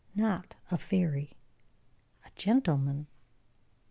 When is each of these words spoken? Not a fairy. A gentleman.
Not 0.15 0.55
a 0.71 0.79
fairy. 0.79 1.37
A 2.25 2.31
gentleman. 2.35 3.05